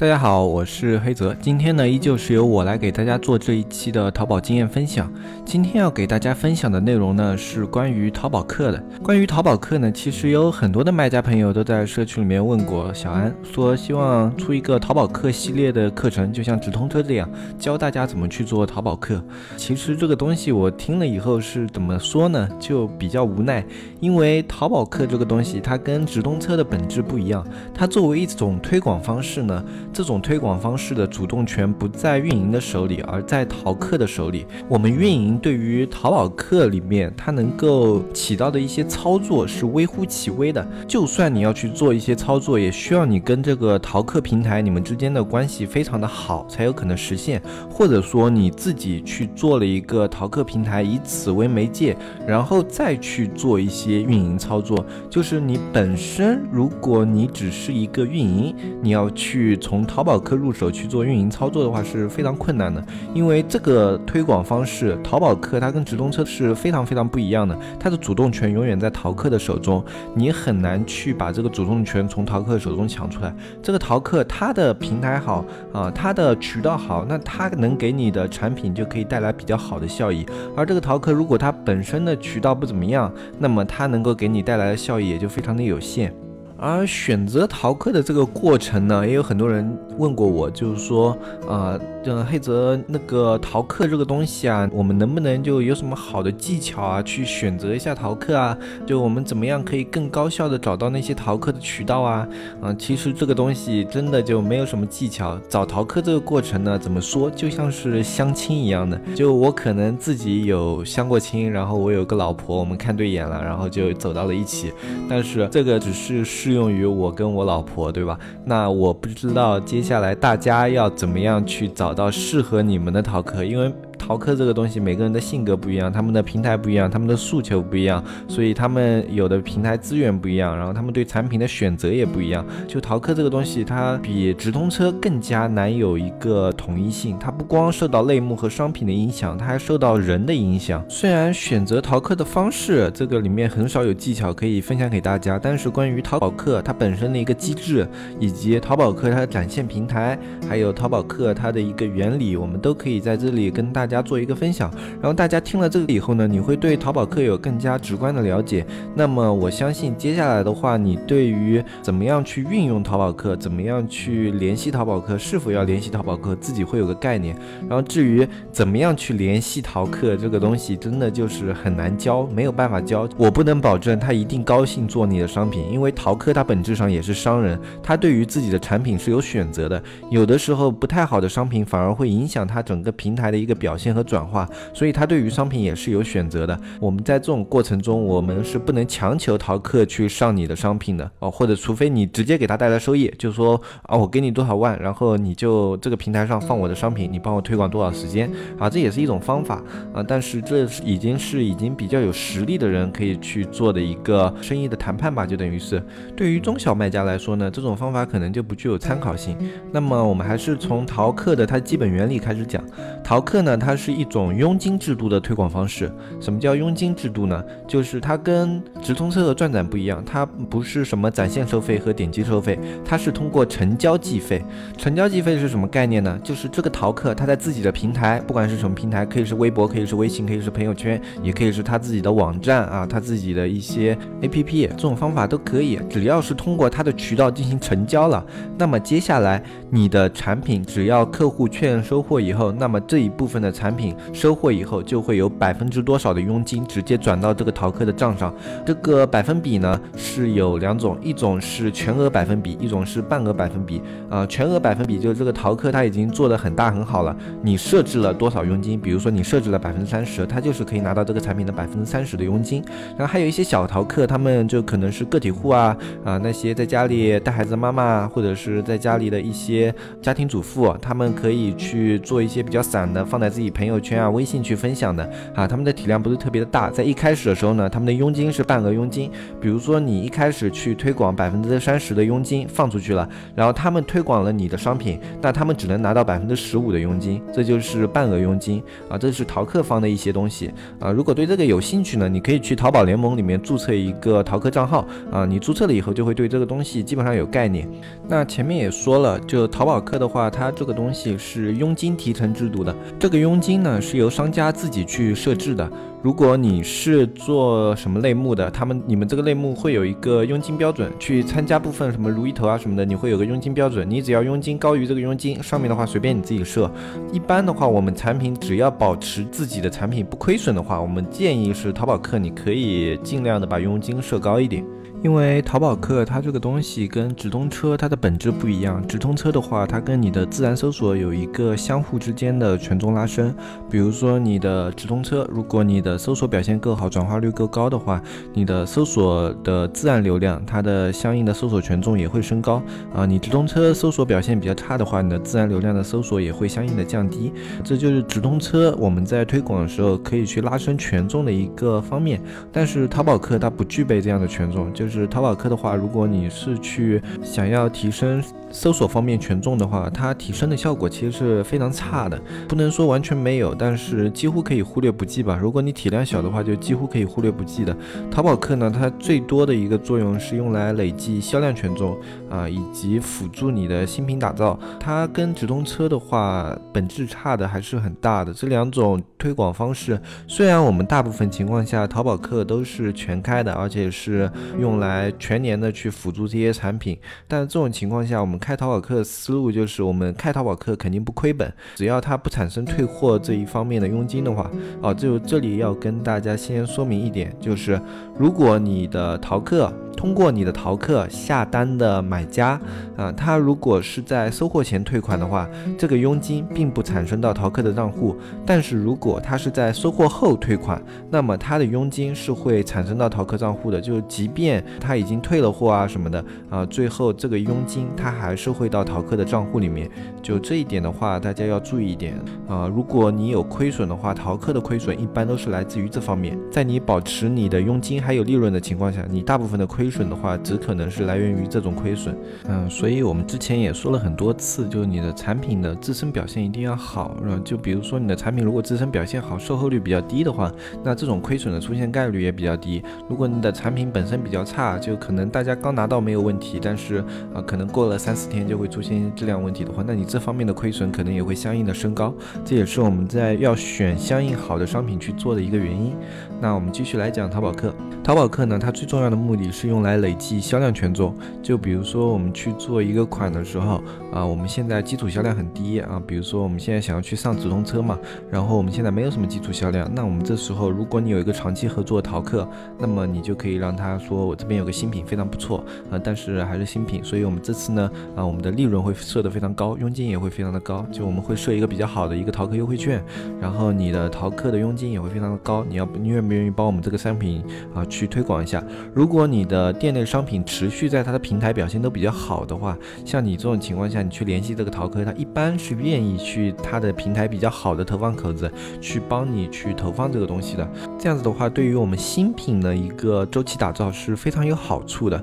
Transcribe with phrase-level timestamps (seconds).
[0.00, 1.34] 大家好，我是黑泽。
[1.40, 5.12] 今天呢，依旧是由我来给大家做这一期的淘宝经验分享。
[5.44, 8.80] 今天要给大家分享的内容呢，是关于淘宝客的。
[9.02, 17.28] 关于淘宝客呢，其实有很多的卖家朋友都在社区里面问过小安，说希望出一个淘宝客系列的课程，就像直通车这样，
[17.58, 19.20] 教大家怎么去做淘宝客。
[19.56, 22.48] 其实这个东西我听了以后是怎么说呢？
[22.60, 23.66] 就比较无奈，
[23.98, 27.44] 因为淘宝客这个东西，它跟直通车的本质不一样。
[27.74, 29.64] 它作为一种推广方式呢。
[29.92, 34.46] 这种推广方式的主动权不在运营的手里，而在淘客的手里。
[34.68, 40.66] 我们运营对于淘宝客里面，它能够起到的一些操作是微乎其微的。
[40.86, 47.42] 就算你要去做一些操作，也需要你跟这个淘客平台你们之间的关系非常的好，才有可能实现。
[47.70, 54.84] 或者说你自己去做了一个淘客平台，以此为媒介，然后再去做一些运营操作。
[55.08, 62.84] 就是你本身，如果你只是一个运营，你要去从从淘宝客入手去做运营操作的话是非常困难的，
[63.14, 69.84] 因为这个推广方式，淘宝客它跟直通车是非常非常不一样的，它的主动权永远在淘客的手中，
[70.16, 73.32] 你很难去把这个主动权从淘客手中抢出来。
[73.62, 80.26] 这个淘客他的平台好啊，他的渠道好，那他能给你的产品就可以带来比较好的效益。
[80.56, 86.12] 而这个淘客如果他本身的渠道不怎么样，那么他能够给你带来的效益也就非常的有限。
[86.58, 91.16] 而选择逃课的这个过程呢，也有很多人问过我，就是说，
[91.48, 91.78] 啊。
[92.04, 98.56] 嗯，黑泽那个逃课这个东西啊，我们能不能就有什么好的技巧啊，去选择一下逃课啊？
[98.86, 102.26] 就我们怎么样可以更高效的找到那些逃课的渠道啊？
[102.62, 105.38] 嗯，其实这个东西真的就没有什么技巧。
[105.50, 108.98] 找逃课这个过程呢，怎么说就像是相亲一样的。
[109.14, 114.72] 就我可能自己有相过亲，然后我有个老婆，我们看对眼了，然后就走到了一起。
[115.10, 118.18] 但是这个只是适用于我跟我老婆，对吧？
[118.46, 121.87] 那我不知道接下来大家要怎么样去找。
[121.88, 123.72] 找到适合你们的淘客，因为。
[124.08, 132.42] 淘客这个东西，每个人的性格不一样，他们的平台不一样，他们的诉求不一样，所以他们有的平台资源不一样，然后他们对产品的选择也不一样。
[132.66, 137.18] 就淘客这个东西，它比直通车更加难有一个统一性。
[137.20, 140.82] 它不光受到类目和商品的影响，它还受到人的影响。
[140.88, 147.86] 虽然选择淘客的方式，这个里面很少有技巧可以分享给大家，但是关于淘宝客它本身的一个机制，
[148.18, 153.97] 以及淘宝客它的展现平台，还有淘宝客它的一个原理，我们都可以在这里跟大家。
[154.02, 154.70] 做一个分享，
[155.00, 158.64] 然后大家听了这个以后呢，你会对淘宝客有更加直观的了解。
[158.94, 167.36] 那么我相信接下来的话，你对于怎么样去运用淘宝客，怎么样去联系淘宝客，是否要联系淘宝客，自己会有个概念。
[167.68, 173.08] 然后至于怎么样去联系淘客这个东西，真的就是很难教，没有办法教。
[173.16, 179.82] 我不能保证他一定高兴做你的商品，因为淘客他本质上也是商人，他对于自己的产品是有选择的。
[180.10, 183.87] 有的时候不太好的商品反而会影响他整个平台的一个表现。
[183.94, 186.58] 和转化，所以它对于商品也是有选择的。
[186.80, 199.62] 我们在这种过程中，我们是不能强求淘客去上你的商品的哦，或者除非你直接给他带来收益，就说啊，我给你多少万，然后你就这个平台上放我的商品，你帮我推广多少时间啊，这也是一种方法
[199.92, 200.02] 啊。
[200.06, 205.82] 但是这已经是已经比较有实力的人可以去做的一个生意的谈判吧，就等于是
[206.16, 209.36] 对于中小卖家来说呢，这种方法可能就不具有参考性。
[209.72, 212.62] 那么我们还是从淘客的它基本原理开始讲，
[213.02, 215.90] 淘客呢，它是一种佣金制度的推广方式。
[216.20, 217.42] 什么叫佣金制度呢？
[217.66, 224.42] 就是它跟直通车和转展不一样，它不是什么展现收费和点击收费，它是通过成交计费。
[224.76, 226.18] 成交计费是什么概念呢？
[226.24, 235.78] 就是这个淘客他在自己的平台，不管是什么平台，可以是微博，可以是微信，可以是朋友圈，也可以是他自己的网站啊，他自己的一些 APP，这种方法都可以。
[235.88, 238.24] 只要是通过他的渠道进行成交了，
[238.58, 248.32] 那么接下来你的产品只要客户确认收货以后，那么这一部分的产品收货以后，就会有百分之多少的佣金直接转到这个淘客的账上。
[248.64, 253.82] 这个百分比呢是有两种，一种是全额百分比，一种是半额百分比。
[254.08, 258.80] 啊，全额百分比就是这个淘客他已经做的很大很好了，你设置了多少佣金？
[258.80, 262.62] 比如说你设置了百分之三十，他就是可以拿到这个产品的百分之三十的佣金。
[262.96, 273.47] 然后还有一些小淘客，他们就可能是个体户啊啊，那些在家里带孩子的妈妈，或者是在家里的一些家庭主妇，他们可以去做一些比较散的，放在自己。
[273.50, 276.70] 朋友圈啊、微信去分享的啊，他们的体量不是特别的大。
[276.70, 279.10] 在一开始的时候呢，他们的佣金是半额佣金。
[279.40, 288.98] 比如说你一开始去推广百分之三十的佣金放出去了，然后他们推广了你的商品，那他们只能拿到百分之十五的佣金，这就是半额佣金啊。
[288.98, 290.90] 这是淘客方的一些东西啊。
[290.90, 295.24] 如果对这个有兴趣呢，你可以去淘宝联盟里面注册一个淘客账号啊。
[295.24, 297.68] 你注册了以后就会对这个东西基本上有概念。
[298.08, 305.70] 那前面也说了，就淘宝客的话，它这个东西是佣金提成制度的，这个佣佣金呢是由商家自己去设置的。
[306.02, 316.68] 如果你是做什么类目的，他们你们这个类目会有一个佣金标准，去参加部分什么如意头啊什么的，你会有个佣金标准，你只要佣金高于这个佣金，上面的话随便你自己设。
[317.12, 324.64] 一般的话，我们产品只要保持自己的产品不亏损的话，我们建议是淘宝客你可以尽量的把佣金设高一点。
[325.02, 333.32] 因为淘宝客它这个东西跟直通车它的本质不一样，直通车的话，它跟你的自然搜索有一个相互之间的权重拉伸。
[333.70, 338.02] 比如说你的直通车，如果你的搜索表现够好，转化率够高的话，
[338.34, 342.60] 你的搜索的自然流量，它的相应的搜索权重也会升高
[342.92, 343.06] 啊。
[343.06, 347.32] 你直通车搜索表现比较差的话，你的自然流量的搜索也会相应的降低。
[347.62, 352.20] 这就是直通车我们在推广的时候可以去拉伸权重的一个方面。
[352.50, 354.87] 但是淘宝客它不具备这样的权重，就。
[354.88, 358.22] 就是淘宝客的话，如果你是去想要提升。
[358.50, 362.18] 搜索方面权重的话，它提升的效果其实是非常差的，
[362.48, 365.38] 不能说完全没有，但是几乎可以忽略不计吧。
[365.38, 367.76] 如果你体量小的话，就几乎可以忽略不计的。
[368.10, 371.94] 淘宝客呢，它最多的一个作用是用来累计销量权重
[372.30, 374.58] 啊，以及辅助你的新品打造。
[374.80, 378.32] 它跟直通车的话，本质差的还是很大的。
[378.32, 397.80] 这两种推广方式，虽然我们大部分情况下淘宝客都是全开的，而且是用来全年的去辅助这些产品，但这种情况下，我们开淘宝客的思路就是，我们开淘宝客肯定不亏本，只要它不产生退货这一方面的佣金的话，哦，就这里要跟大家先说明一点，就是
[398.18, 399.72] 如果你的淘客。
[399.98, 402.50] 通过你的淘客下单的买家，
[402.96, 408.16] 啊，他如果是在收货前退款的话，这个佣金并不产生到淘客的账户。
[408.46, 410.80] 但是如果他是在收货后退款，
[411.10, 413.80] 那么他的佣金是会产生到淘客账户的。
[413.80, 419.90] 就即便他已经退了货啊什么的，啊，最后这个佣金他还是会到淘客的账户里面。
[420.22, 422.14] 就这一点的话，大家要注意一点
[422.46, 422.68] 啊。
[422.68, 426.38] 如果你有亏损的话，淘客的亏损一般都是来自于这方面。
[426.52, 429.87] 在你保持你的佣金还有利润的情况下，你大部分的亏。
[429.88, 432.14] 亏损的话，只可能是来源于这种亏损。
[432.46, 437.40] 嗯，所以我们之前也说了很多次，就是你的产品的自身表现一定要好，是吧？
[437.42, 440.52] 就比如说你的产品如果自身表现好，售后率比较低的话，
[440.84, 442.82] 那这种亏损的出现概率也比较低。
[443.08, 446.96] 如果你的产品本身比较差，就可能大家刚拿到没有问题，但是
[447.32, 452.12] 啊，可能过了三四天就会出现质量问题的话，那你这方面的亏损可能也会相应的升高。
[452.44, 455.94] 这也是我们在要选相应好的商品去做的一个原因。
[456.42, 457.72] 那我们继续来讲淘宝客。
[458.04, 461.14] 淘宝客呢，它最重要的目的是用用来累计销量权重。
[461.40, 463.80] 就比如说我们去做一个款的时候，
[464.12, 466.02] 啊，我们现在基础销量很低啊。
[466.06, 467.98] 比如说我们现在想要去上直通车嘛，
[468.30, 480.86] 然后我们现在没有什么基础销量，那我们这时候如果你有一个长期合作的淘客，那么你就可以让他说我这边有个新品非常不错啊，但是还是新品，所以我们这次呢，啊，我们的利润会设得非常高，佣金也会非常的高。
[480.90, 483.02] 就我们会设一个比较好的一个淘客优惠券，
[483.40, 485.64] 然后你的淘客的佣金也会非常的高。
[485.68, 487.42] 你要你愿不愿意帮我们这个商品
[487.74, 488.62] 啊去推广一下？
[488.94, 498.50] 如果你的店内商品持续在它的平台表现都比较好的话，像你这种情况下，你去联系这个淘客，他一般是愿意去他的平台比较好的投放口子
[498.80, 500.68] 去帮你去投放这个东西的。
[500.98, 505.22] 这样子的话，对于我们新品的一个周期打造是非常有好处的。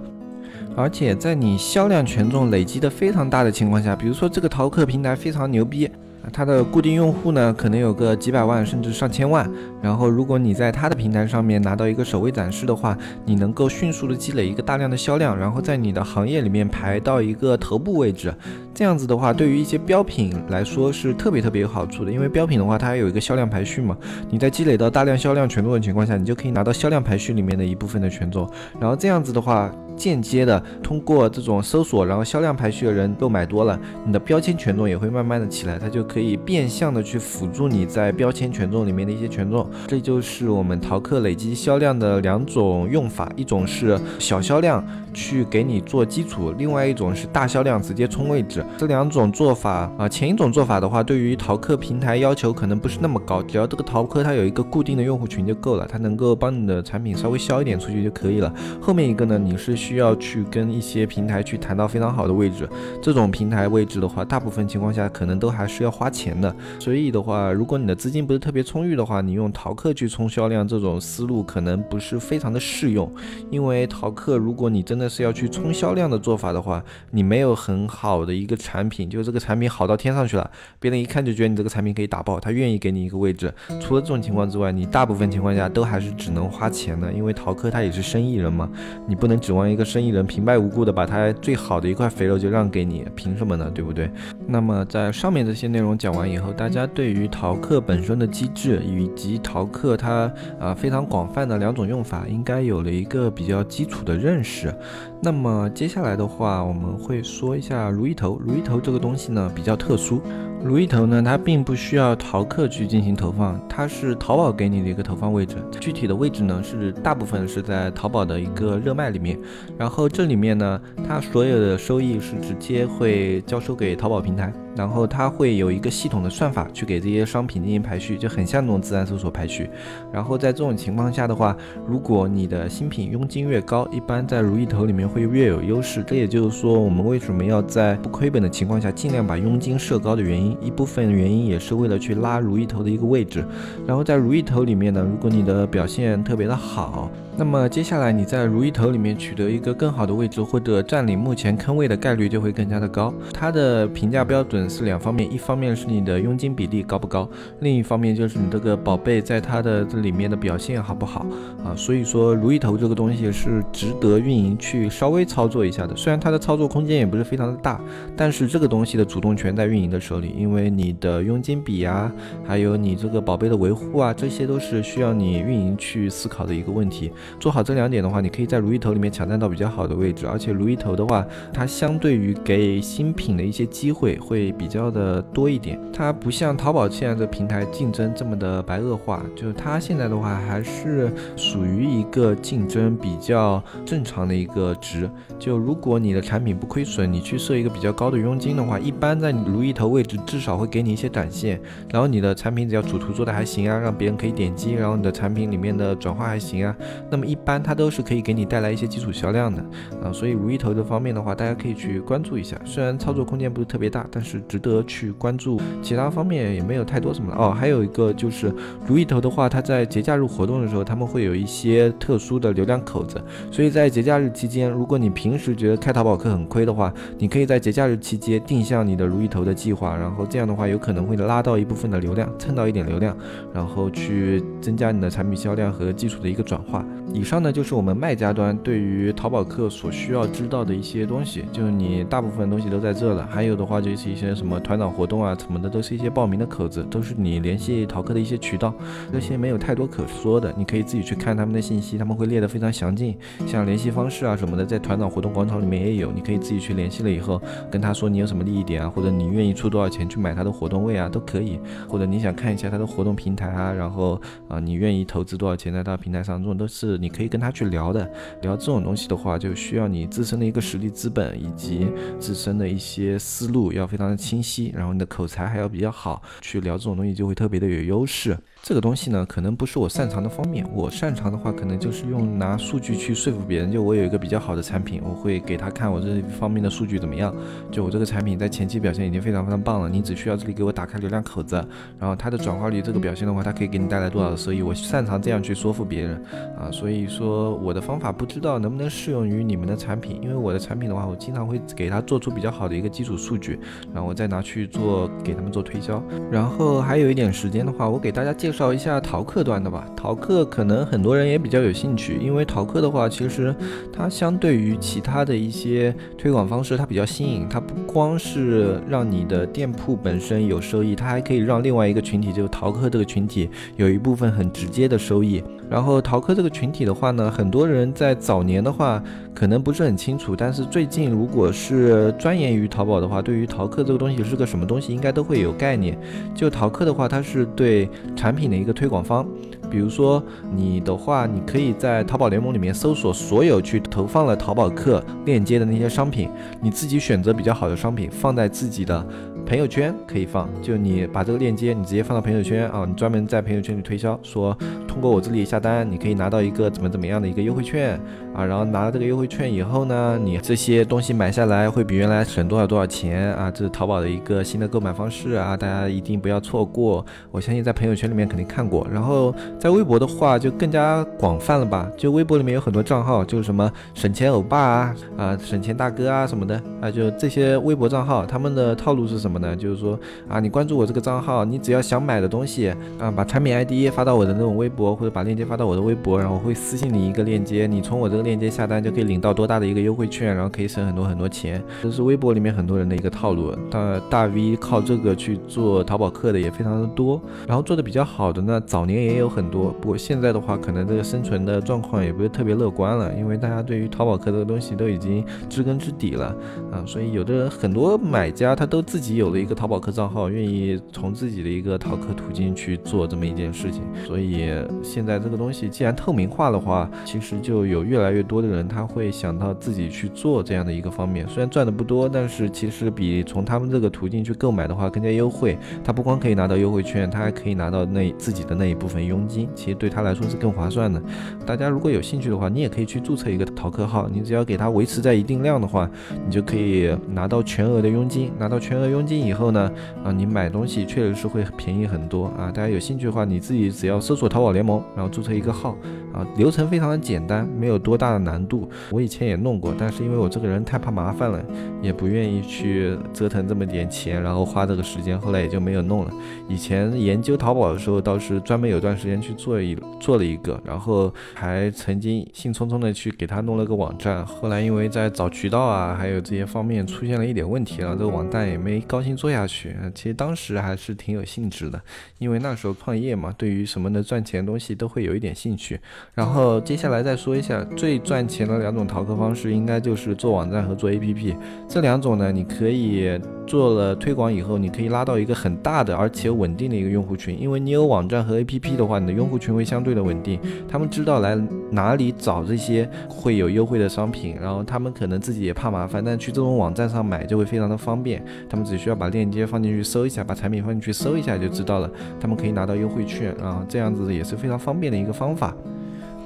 [0.76, 5.90] 而且在你销量权重累积的非常大的情况下，比如说这个淘客平台非常牛逼。
[6.32, 9.50] 它的固定用户呢，可能有个几百万甚至上千万。
[9.82, 18.34] 然后，如果你在它的平台上面拿到一个首位展示的话，你能够迅速的积累一个大量的销量，然后在你的行业里面排到一个头部位置。
[18.74, 23.96] 这样子的话，对于一些标品来说是特别特别有好处的，因为标品的话，它还有一个销量排序嘛。
[24.30, 28.50] 你在积累到大量销量权重的情况下，你就可以拿到销量排序里面的一部分的权重。
[28.80, 29.72] 然后这样子的话。
[29.96, 39.70] 间接的通过这种搜索，然后销量排序的人都买多了，你的标签权重也会慢慢的起来，它就可以变相的去辅助你在标签权重里面的一些权重。
[39.88, 48.64] 这就是我们淘客累积销量的两种用法，一种是小销量去给你做基础，另外一种是大销量直接冲位置。
[48.78, 58.54] 这两种做法啊，前一种做法的话，对于淘客平台要求可能不是那么高，只要这个淘客它有一个固定的用户群就够了，它能够帮你的产品稍微销一点出去就可以了。
[58.82, 59.74] 后面一个呢，你是。
[59.86, 62.68] 需要去跟一些平台去谈到非常好的位置。
[63.04, 66.56] 这种平台位置的话，大部分情况下可能都还是要花钱的。
[66.80, 73.08] 所以的话，如果你的资金不是特别充裕的话，你用淘客去冲销量这种思路可能不是非常的适用。
[73.52, 83.54] 因为淘客，如果你真的是要去冲销量的做法的话，你没有很好的一个产品，就这个产品好到天上去了，别人一看就觉得你这个产品可以打爆，他愿意给你一个位置。
[83.82, 88.70] 除了这种情况之外，你大部分情况下都还是只能花钱的，因为淘客他也是生意人嘛，
[89.08, 93.72] 你不能指望一个生意人平白无故的把他最好的一块肥肉就让给你，凭什么呢？
[93.74, 94.10] 对不对？
[94.48, 104.74] 那么在上面这些内容讲完以后，大家对于淘客本身的机制以及淘客它啊非常广泛的两种用法，应该有了一个比较基础的认识。
[105.22, 108.40] 那么接下来的话，我们会说一下如意头。
[108.46, 110.22] 如意头这个东西呢比较特殊。
[110.66, 115.58] 如意头呢，它并不需要淘客去进行投放，它是淘宝给你的一个投放位置。
[115.80, 119.38] 具体的位置呢，是大部分是在淘宝的一个热卖里面。
[119.78, 124.52] 然后这里面呢，它所有的收益是直接会交收给淘宝平台。
[124.76, 129.70] 然后它会有一个系统的算法去给这些商品进行排序，就很像那种自然搜索排序。
[130.12, 131.56] 然后在这种情况下的话，
[131.88, 136.04] 如果你的新品佣金越高，一般在如意头里面会越有优势。
[136.06, 143.46] 这也就是说，我们为什么要在不亏本的情况下尽量把佣金设高的原因一部分原因也是为了去拉如意头的一个位置。
[143.86, 147.10] 然后在如意头里面呢，如果你的表现特别的好。
[147.38, 153.14] 那么接下来你在如意头里面取得一个更好的位置，或者占领目前坑位的概率就会更加的高。
[153.34, 161.26] 它的评价标准是两方面，一方面是你的佣金比例高不高，另一方面就是你这个宝贝在它的这里面的表现好不好
[161.62, 161.76] 啊。
[161.76, 167.82] 所以说如意头这个东西是值得运营去稍微操作一下的，虽然它的操作空间也不是非常的大，
[168.16, 172.12] 但是这个东西的主动权在运营的手里，因为你的佣金比啊，
[172.46, 177.12] 还有你这个宝贝的维护啊，这些都是需要你运营去思考的一个问题。
[177.40, 185.80] 做好这两点的话，你可以在如意头里面抢占到比较好的位置，而且如意头的话，它相对于给新品的一些机会会比较的多一点。
[185.94, 195.10] 它不像淘宝现在这平台竞争这么的白恶化，就是它现在的话还是属于一个竞争比较正常的一个值。
[195.40, 201.60] 就如果你的产品不亏损，你去设一个比较高的佣金的话，一般在如意头位置至少会给你一些展现。
[201.92, 206.76] 然后你的产品只要主图做的还行啊，让别人可以点击，然后你的产品里面的转化还行啊，
[207.10, 207.18] 那。
[207.18, 209.64] 么一般它都是可以给你带来一些基础销量的
[210.04, 212.56] 啊，所以如意头这方面的话，大家可以去关注一下。
[212.64, 215.60] 虽然操作空间不是特别大，但是值得去关注。
[215.82, 217.52] 其他方面也没有太多什么了哦。
[217.52, 218.54] 还有一个就是
[218.86, 223.20] 如意头的话，它在节假日活动的时候，他们会有一些特殊的流量口子。
[223.52, 233.14] 所以在节假日期间，如果你平时觉得开淘宝课很亏的话，你可以在节假日期间定向你的如意头的计划，然后然后这样的话有可能会拉到一部分的流量，蹭到一点流量，
[233.54, 236.86] 然后去增加你的产品销量和基础的一个转化。
[237.14, 243.28] 以上呢就是我们卖家端对于淘宝客所需要知道的一些东西，就是你大部分东西都在这了。
[243.30, 248.74] 还有的话就是一些什么团长活动啊什么的，都是一些报名的口子，都是你联系淘客的一些渠道。
[249.12, 253.18] 这些没有太多可说的，你可以自己去看他们的信息，他们会列得非常详尽。
[253.46, 261.60] 像联系方式啊什么的，在团长活动广场里面也有，你可以自己去联系了以后，跟他说你有什么利益点啊，或者你愿意出多少钱去买他的活动位啊，都可以。
[261.88, 266.98] 或者你想看一下他的活动平台啊，然后啊你愿意投资多少钱在他平台上，这种都是。
[266.98, 268.10] 你可以跟他去聊的，
[268.42, 271.88] 聊这种东西的话，就需要你自身的一个实力资本以及
[272.20, 278.38] 自身的一些思路要非常的清晰，然后你的口才还要比较好，去聊这种东西就会特别的有优势。
[278.68, 280.68] 这个东西呢，可能不是我擅长的方面。
[280.74, 283.72] 我擅长的话，可能就是用拿数据去说服别人。
[283.72, 287.32] 就我有一个比较好的产品，我会给他看我这方面的数据怎么样。
[287.70, 291.64] 就我这个产品在前期表现已经非常非常棒了，你只需要这里给我打开流量口子，
[292.00, 294.64] 然后它的转化率这个表现的话，它可以给你带来多少的收益。
[294.64, 296.20] 我擅长这样去说服别人
[296.60, 300.20] 啊，所以说我的方法不知道能不能适用于你们的产品。
[300.24, 303.60] 因为我的产品的话，我经常会给他做出比较好的一个基础数据，
[303.94, 306.04] 然后我再拿去做给他们做推销。
[306.32, 308.55] 然后还有一点时间的话，我给大家介。
[308.56, 309.86] 介绍一下淘客端的吧。
[309.98, 313.54] 淘客可能很多人也比较有兴趣，因为淘客的话，其实
[313.92, 317.50] 它相对于其他的一些推广方式，它比较新颖。
[317.50, 325.44] 它不光是让你的店铺本身有收益，它还可以让另外一个群体，就是淘客这个群体，有一部分很直接的收益。
[325.70, 329.04] 然后淘客这个群体的话呢，很多人在早年的话
[329.34, 336.00] 可能不是很清楚，但是最近如果是钻研于淘宝的话，对于淘客这个东西是个什么东西，应该都会有概念。
[336.34, 338.46] 就淘客的话，它是对产品。
[338.46, 339.26] 的一个推广方，
[339.72, 340.24] 比如说
[340.56, 346.30] 你的话，你可以在淘宝联盟里面搜索所有去投放了淘宝客链接的那些商品，
[346.62, 349.04] 你自己选择比较好的商品放在自己的
[349.46, 358.00] 朋友圈可以放，就你把这个链接你直接放到朋友圈啊，你专门在朋友圈里推销，说通过我这里下单，你可以拿到一个怎么怎么样的一个优惠券
[358.36, 363.50] 啊，然后拿了这个优惠券以后呢，你这些东西买下来会比原来省多少多少钱啊？
[363.50, 367.06] 这是淘宝的一个新的购买方式啊，大家一定不要错过。
[367.32, 371.90] 我相信在朋友圈里面肯定看过，然后在微博的话就更加广泛了吧？
[371.98, 379.56] 就微博里面有很多账号，就是什么省钱欧巴啊啊，省钱大哥啊什么的啊，就这些微博账号，他们的套路是什么呢？
[379.56, 391.64] 就是说啊，你关注我这个账号，你只要想买的东西啊，把产品 ID 发到我的那种微博，或者把链接发到我的微博，然后我会私信你一个链接，你从我这个链接下单就可以领到多大的一个优惠券，然后可以省很多很多钱。
[391.82, 406.36] 这是微博里面很多人的一个套路，大大 V 靠这个去做淘宝客的也非常的多，然后做的比较好的呢，早年也有很多，不过现在的话，可能这个生存的状况也不是特别乐观了，因为大家对于淘宝客这个东西都已经知根知底了
[406.72, 414.50] 啊，所以有的很多买家他都自己有了一个淘宝客账号，愿意从自己的一个淘客途径去做这么一件事情，所以
[414.82, 431.02] 现在这个东西既然透明化的话，其实就有越来越多的人他会想到自己去做这样的一个方面，虽然赚的不多，但是其实比从他们这个途径去购买的话更加优惠，他不光可以拿到优惠券，他还可以拿到那自己的那一部分佣金，其实对他来说是更划算的。
[431.46, 435.90] 大家如果有兴趣的话，你也可以去注册一个淘客号，你只要给他维持在一定量的话，
[436.26, 438.32] 你就可以拿到全额的佣金。
[438.38, 439.72] 拿到全额佣金以后呢，
[440.04, 442.52] 啊，你买东西确实是会便宜很多啊。
[442.52, 445.76] 大家有兴趣的话，你自己只要搜索淘宝联盟，然后注册一个号，
[446.14, 448.70] 啊，流程非常的简单，没有多大大的难度。
[448.92, 451.44] 我以前也弄过，但是因为我这个人太怕麻烦了，
[451.82, 456.14] 也不愿意去折腾这么点钱，然后花这个时间，后来也就没有弄了。
[456.48, 464.24] 以前研究淘宝的时候，倒是专门有段时间去做一做了一个，然后还曾经兴冲冲的去给他弄了个网站。
[464.24, 469.76] 后来因为在找渠道啊，还有这些方面出现了一点问题了，这个网站也没高兴做下去。
[469.96, 471.82] 其实当时还是挺有兴致的，
[472.20, 475.80] 因为那时候创业嘛，对于什么的赚钱东西都会有一点兴趣。
[476.14, 481.36] 然后接下来再说一下最赚钱的两种淘客方式，应该就是做网站和做 APP。
[481.68, 491.36] 这两种呢，你可以做了推广以后，你可以拉到一个很大的而且稳定的一个用户群，因为你有网站和 APP 的话，你的用户群会相对的稳定，他们知道来
[491.70, 505.56] 哪里找这些会有优惠的商品，然后他们可能自己也怕麻烦，但去这种网站上买就会非常的方便，他们只需要把链接放进去搜一下，把产品放进去搜一下就知道了，他们可以拿到优惠券啊，这样子也是非常方便的一个方法。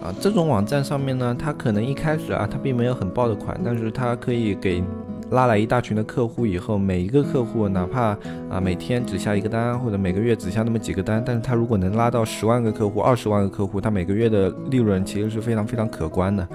[0.01, 4.81] 啊，这种网站上面呢，它可能一开始啊，它并没有很爆的款，但是它可以给
[5.31, 8.17] 拉来一大群的客户以后，每一个客户哪怕
[8.49, 16.47] 啊每天只下一个单，或者每个月只下那么几个单，但是它如果能拉到十万个客户、二十万个客户，它每个月的利润其实是非常非常可观的。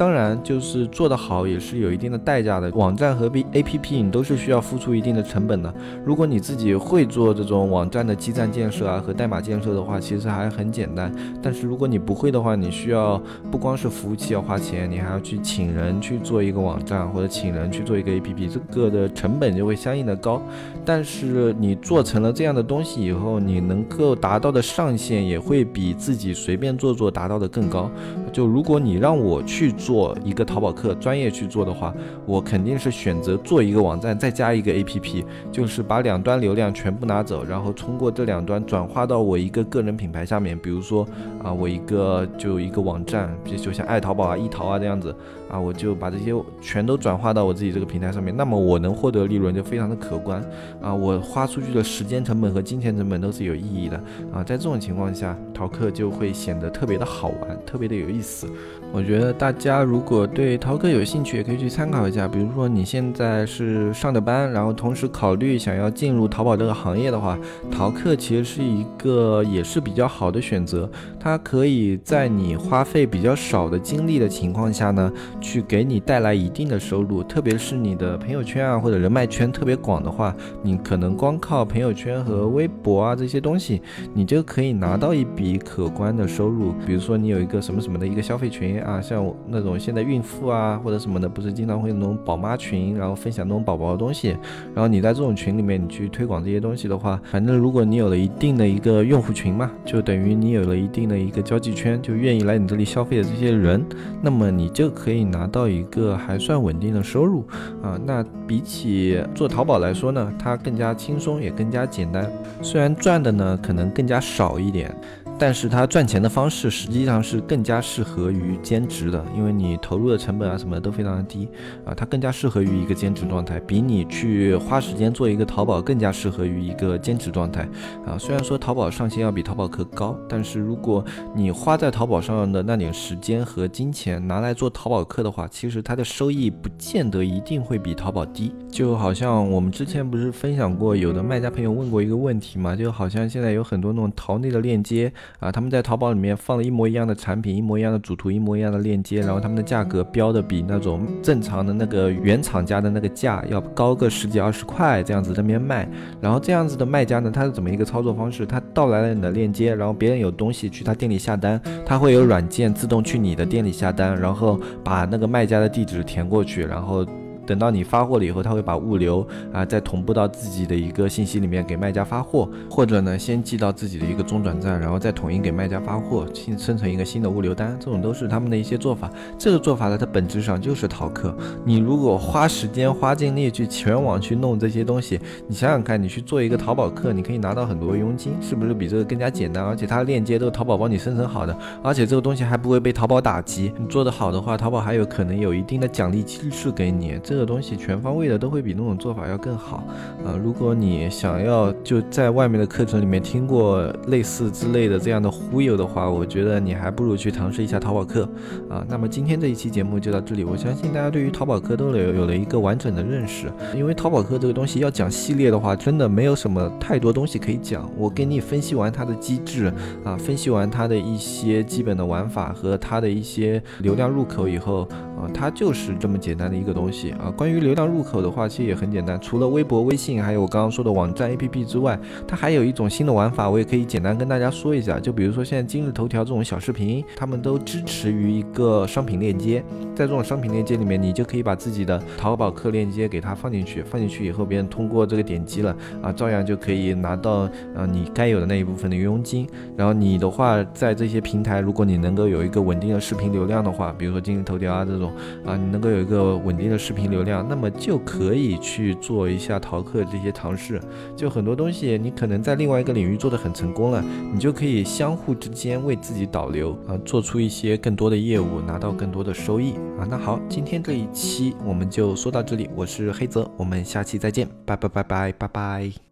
[0.00, 2.70] 当然，就是做得好也是有一定的代价的。
[2.70, 5.70] 网站和 B A P P 你都是需要付出一定的成本的。
[6.06, 11.12] 如果你自己会做这种网站的基站建设啊和代码建设的话，其实还很简单。
[11.42, 20.40] 但是如果你不会的话，你需要不光是服务器要花钱，你还要去请人去做一个网站或者请人去做一个 A P P，这个的成本就会相应的高。
[20.82, 27.90] 但是你做成了这样的东西以后，你能够达到的上限也会比自己随便做做达到的更高。
[28.32, 29.89] 就如果你让我去做。
[29.90, 31.92] 做一个淘宝客专业去做的话，
[32.24, 40.56] 我肯定是选择做一个网站，再加一个 APP，就是把两端流量全部拿走，然后通过这两端转化到我一个个人品牌下面。
[40.56, 41.04] 比如说
[41.42, 45.12] 啊，我一个就一个网站，比如就像爱淘宝啊、易淘啊这样子
[45.50, 50.42] 啊，我就把这些全都转化到我自己这个平台上面，那么我能获得利润就非常的可观
[50.80, 50.94] 啊。
[50.94, 53.96] 我花出去的时间成本和金钱成本都是有意义的
[54.32, 54.44] 啊。
[54.44, 58.46] 在这种情况下，淘客就会显得特别的好玩，特别的有意思。
[58.92, 62.26] 我觉得大家如果对淘客有兴趣，也可以去参考一下。
[62.28, 67.38] 比如说你现在是上着班，然后同时考虑想要进入淘宝这个行业的话，
[67.70, 70.90] 淘客其实是一个也是比较好的选择。
[71.18, 77.22] 它可以在你花费比较少的精力的情况下呢，去给你带来一定的收入。
[77.22, 83.82] 特别是你的朋友圈啊或者人脉圈特别广的话，你可能光靠朋友圈和微博啊这些东西，
[84.14, 86.72] 你就可以拿到一笔可观的收入。
[86.86, 88.60] 比如说你有一个什么什么的一个消费群。
[88.80, 94.36] 啊，像那种现在孕妇啊或者什么的，不是经常会那种宝妈群，然后分享那种宝宝的东西，
[94.74, 103.84] 然后你在这种群里面，你去推广这些东西的话，反正如果你有了一定的一个用户群嘛，就等于你有了一定的一个交际圈，就愿意来你这里消费的这些人，
[104.22, 107.46] 那么你就可以拿到一个还算稳定的收入
[107.82, 107.98] 啊。
[108.04, 114.94] 那比起做淘宝来说呢，它更加轻松，也更加简单，虽然赚的呢可能更加少一点。
[115.40, 121.48] 但是它赚钱的方式实际上是更加适合于兼职的，因为你投入的成本啊什么的都非常的低
[121.82, 127.66] 啊，它更加适合于一个兼职状态，比你去花时间做一个淘宝更加适合于一个兼职状态
[128.06, 128.18] 啊。
[128.18, 131.02] 虽然说淘宝上线要比淘宝客高，但是如果
[131.34, 138.52] 你花在淘宝上的那点时间和金钱拿来做淘宝客的话，其实它的收益不见得一定会比淘宝低。
[138.70, 145.10] 就好像我们之前不是分享过，有的卖家朋友问过一个问题嘛，就好像现在有很多那种淘内的链接。
[145.38, 155.88] 啊，他们在淘宝里面放了一模一样的产品，一模一样的主图，一模一样的链接，然后他们的价格标的比那种正常的那个原厂家的那个价要高个十几二十块，这样子那边卖。
[156.20, 158.44] 然后这样子的卖家呢，他是怎么一个操作方式？
[158.44, 167.06] 他盗来了你的链接，然后别人有东西去他店里下单，他会有软件自动去你的店里下单，然后把那个卖家的地址填过去，然后。
[167.46, 179.10] 等到你发货了以后，他会把物流啊再同步到自己的一个信息里面给卖家发货，或者呢先寄到自己的一个中转站，然后再统一给卖家发货，新生成一个新的物流单，这种都是他们的一些做法。
[179.38, 181.34] 这个做法呢，它本质上就是淘客。
[181.64, 189.64] 你如果花时间花精力去全网去弄这些东西，你想想看，你去做一个淘宝客，你可以拿到很多佣金，是不是比这个更加简单？
[189.64, 193.72] 而且它链接都是淘宝帮你生成好的，而且这个东西还不会被淘宝打击。
[193.78, 197.18] 你做得好的话，淘宝还有可能有一定的奖励机制给你。
[197.22, 199.82] 这的东西全方位的都会比那种做法要更好，
[200.24, 208.28] 啊，如果你想要就在外面的课程里面听过类似之类的这样的忽悠的话，我觉得你还不如去尝试一下淘宝课，
[208.68, 219.72] 啊，那么今天这一期节目就到这里，我相信大家对于淘宝课都有有了一个完整的认识，因为淘宝课这个东西要讲系列的话，真的没有什么太多东西可以讲，我给你分析完它的机制，
[220.04, 224.86] 啊，分析完它的一些基本的玩法和它的一些流量入口以后。
[225.20, 227.30] 啊，它就是这么简单的一个东西啊。
[227.36, 234.98] 关于流量入口的话，其实也很简单，除了微博、微信，还有我刚刚说的网站 APP 之外，它还有一种新的玩法，我也可以简单跟大家说一下。
[234.98, 239.62] 就比如说现在今日头条这种小视频，他们都支持于一个商品链接，
[239.94, 249.46] 在这种商品链接里面，你就可以把自己的淘宝客链接给它放进去，放进去以后，别人通过这个点击了啊，照样就可以拿到呃你该有的那一部分的佣金。
[249.76, 255.09] 然后你的话，在这些平台，如果你能够有一个稳定的视频流量的话，比如说今日头条啊这种。
[255.44, 260.80] 啊，你能够有一个稳定的视频流量，那么就可以去做一下淘客这些尝试。
[261.16, 270.06] 就很多东西，你可能在另外一个领域做得很成功了，你就可以相互之间为自己导流啊，做出一些更多的业务，拿到更多的收益啊。
[270.08, 276.09] 那好，今天这一期我们就说到这里，我是黑泽，我们下期再见，拜拜拜拜拜拜。